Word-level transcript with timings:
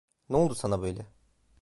Ne 0.29 0.37
oldu 0.37 0.55
sana 0.55 0.81
böyle? 0.81 1.05